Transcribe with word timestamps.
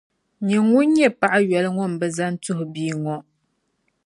Nyin’ 0.45 0.63
ŋun 0.69 0.85
nyɛ 0.95 1.07
paɣ’ 1.19 1.33
yoli 1.49 1.69
ŋun 1.77 1.91
bi 1.99 2.07
zani 2.17 2.37
tuhi 2.43 2.65
bia 2.73 2.95
ŋɔ! 3.03 3.15